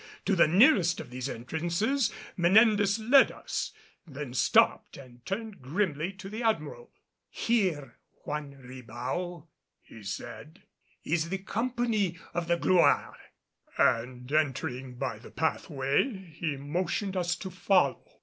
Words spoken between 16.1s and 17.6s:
he motioned us to